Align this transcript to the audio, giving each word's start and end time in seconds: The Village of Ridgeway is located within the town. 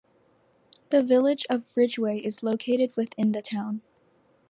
The 0.89 1.03
Village 1.03 1.45
of 1.47 1.71
Ridgeway 1.77 2.21
is 2.21 2.41
located 2.41 2.95
within 2.97 3.33
the 3.33 3.41
town. 3.43 3.83